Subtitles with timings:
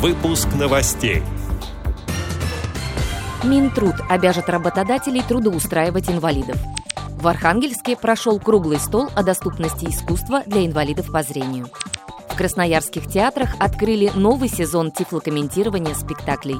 [0.00, 1.22] Выпуск новостей.
[3.44, 6.56] Минтруд обяжет работодателей трудоустраивать инвалидов.
[7.18, 11.68] В Архангельске прошел круглый стол о доступности искусства для инвалидов по зрению.
[12.30, 16.56] В красноярских театрах открыли новый сезон тифлокомментирования спектаклей.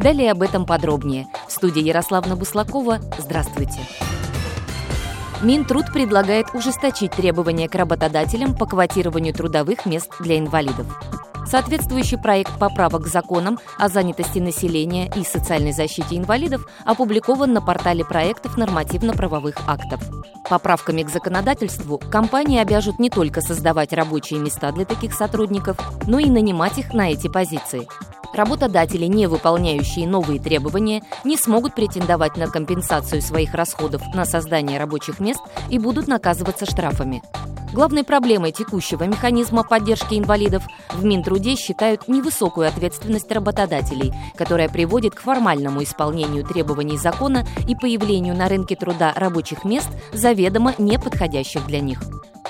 [0.00, 1.28] Далее об этом подробнее.
[1.46, 2.98] В студии Ярославна Буслакова.
[3.16, 3.78] Здравствуйте.
[5.40, 10.88] Минтруд предлагает ужесточить требования к работодателям по квотированию трудовых мест для инвалидов.
[11.44, 18.04] Соответствующий проект поправок к законам о занятости населения и социальной защите инвалидов опубликован на портале
[18.04, 20.00] проектов нормативно-правовых актов.
[20.48, 26.30] Поправками к законодательству компании обяжут не только создавать рабочие места для таких сотрудников, но и
[26.30, 27.86] нанимать их на эти позиции.
[28.34, 35.20] Работодатели, не выполняющие новые требования, не смогут претендовать на компенсацию своих расходов на создание рабочих
[35.20, 37.22] мест и будут наказываться штрафами.
[37.72, 45.22] Главной проблемой текущего механизма поддержки инвалидов в Минтруде считают невысокую ответственность работодателей, которая приводит к
[45.22, 52.00] формальному исполнению требований закона и появлению на рынке труда рабочих мест, заведомо неподходящих для них.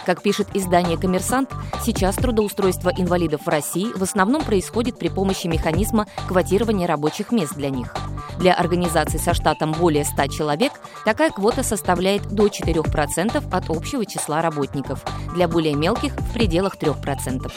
[0.04, 1.50] Как пишет издание «Коммерсант»,
[1.84, 7.70] сейчас трудоустройство инвалидов в России в основном происходит при помощи механизма квотирования рабочих мест для
[7.70, 7.94] них.
[8.42, 10.72] Для организаций со штатом более 100 человек
[11.04, 17.52] такая квота составляет до 4% от общего числа работников, для более мелких– в пределах 3%.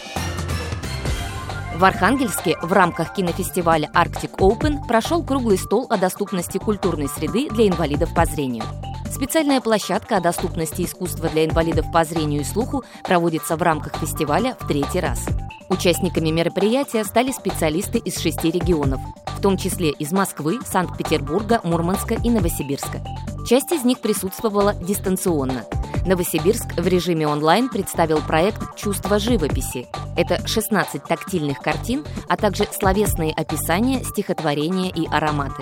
[1.76, 7.68] В Архангельске в рамках кинофестиваля Arctic Open прошел круглый стол о доступности культурной среды для
[7.68, 8.64] инвалидов по зрению.
[9.12, 14.56] Специальная площадка о доступности искусства для инвалидов по зрению и слуху проводится в рамках фестиваля
[14.60, 15.26] в третий раз.
[15.68, 19.02] Участниками мероприятия стали специалисты из шести регионов,
[19.46, 23.00] том числе из Москвы, Санкт-Петербурга, Мурманска и Новосибирска.
[23.48, 25.66] Часть из них присутствовала дистанционно.
[26.04, 29.86] Новосибирск в режиме онлайн представил проект «Чувство живописи».
[30.18, 35.62] Это 16 тактильных картин, а также словесные описания, стихотворения и ароматы.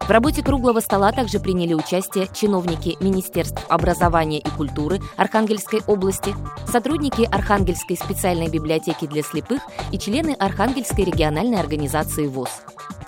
[0.00, 6.34] В работе круглого стола также приняли участие чиновники Министерств образования и культуры Архангельской области,
[6.66, 9.60] сотрудники Архангельской специальной библиотеки для слепых
[9.92, 12.50] и члены Архангельской региональной организации ВОЗ.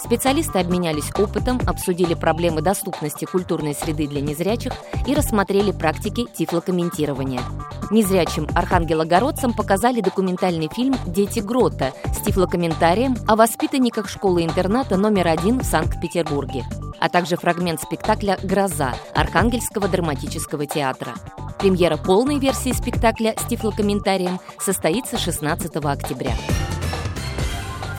[0.02, 4.72] Специалисты обменялись опытом, обсудили проблемы доступности культурной среды для незрячих
[5.06, 7.40] и рассмотрели практики тифлокомментирования.
[7.90, 15.64] Незрячим архангелогородцам показали документальный фильм «Дети Грота» с тифлокомментарием о воспитанниках школы-интерната номер один в
[15.64, 16.64] Санкт-Петербурге
[17.02, 21.14] а также фрагмент спектакля «Гроза» Архангельского драматического театра.
[21.58, 26.32] Премьера полной версии спектакля с тифлокомментарием состоится 16 октября.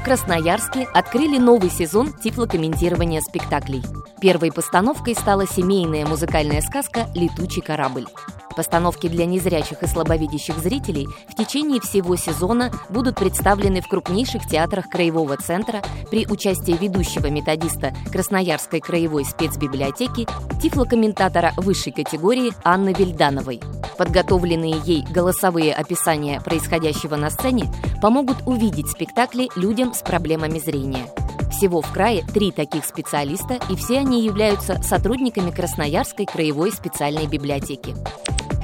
[0.03, 3.81] В Красноярске открыли новый сезон тифлокомментирования спектаклей.
[4.19, 8.05] Первой постановкой стала семейная музыкальная сказка «Летучий корабль».
[8.53, 14.89] Постановки для незрячих и слабовидящих зрителей в течение всего сезона будут представлены в крупнейших театрах
[14.89, 15.81] Краевого центра
[16.11, 20.27] при участии ведущего методиста Красноярской краевой спецбиблиотеки,
[20.61, 23.61] тифлокомментатора высшей категории Анны Вильдановой.
[23.97, 27.71] Подготовленные ей голосовые описания происходящего на сцене
[28.01, 31.05] помогут увидеть спектакли людям с проблемами зрения.
[31.51, 37.95] Всего в крае три таких специалиста, и все они являются сотрудниками Красноярской краевой специальной библиотеки.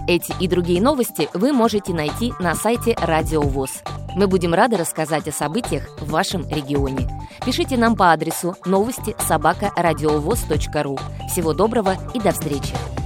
[0.07, 3.83] Эти и другие новости вы можете найти на сайте Радио ВОЗ.
[4.15, 7.07] Мы будем рады рассказать о событиях в вашем регионе.
[7.45, 10.97] Пишите нам по адресу новости собака ру.
[11.29, 12.98] Всего доброго и до встречи!